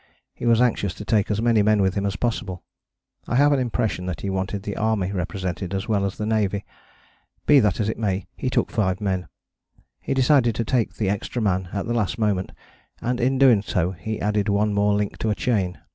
[0.33, 2.63] He was anxious to take as many men with him as possible.
[3.27, 6.65] I have an impression that he wanted the army represented as well as the navy.
[7.45, 9.27] Be that as it may, he took five men:
[9.99, 12.51] he decided to take the extra man at the last moment,
[12.99, 15.77] and in doing so he added one more link to a chain.